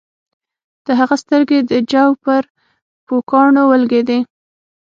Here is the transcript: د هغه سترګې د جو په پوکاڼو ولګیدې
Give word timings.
د 0.85 0.87
هغه 0.99 1.15
سترګې 1.23 1.59
د 1.69 1.71
جو 1.91 2.07
په 2.23 2.33
پوکاڼو 3.05 3.63
ولګیدې 3.71 4.19